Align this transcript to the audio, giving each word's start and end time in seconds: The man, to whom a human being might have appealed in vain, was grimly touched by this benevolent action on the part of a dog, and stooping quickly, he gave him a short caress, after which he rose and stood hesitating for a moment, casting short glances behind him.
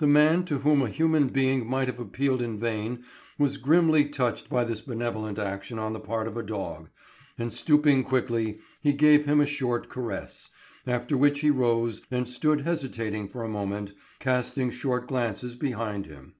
The 0.00 0.06
man, 0.08 0.44
to 0.46 0.58
whom 0.58 0.82
a 0.82 0.88
human 0.88 1.28
being 1.28 1.64
might 1.64 1.86
have 1.86 2.00
appealed 2.00 2.42
in 2.42 2.58
vain, 2.58 3.04
was 3.38 3.56
grimly 3.56 4.04
touched 4.04 4.50
by 4.50 4.64
this 4.64 4.80
benevolent 4.80 5.38
action 5.38 5.78
on 5.78 5.92
the 5.92 6.00
part 6.00 6.26
of 6.26 6.36
a 6.36 6.42
dog, 6.42 6.88
and 7.38 7.52
stooping 7.52 8.02
quickly, 8.02 8.58
he 8.80 8.92
gave 8.92 9.26
him 9.26 9.38
a 9.40 9.46
short 9.46 9.88
caress, 9.88 10.50
after 10.88 11.16
which 11.16 11.38
he 11.38 11.50
rose 11.52 12.02
and 12.10 12.28
stood 12.28 12.62
hesitating 12.62 13.28
for 13.28 13.44
a 13.44 13.48
moment, 13.48 13.92
casting 14.18 14.72
short 14.72 15.06
glances 15.06 15.54
behind 15.54 16.06
him. 16.06 16.34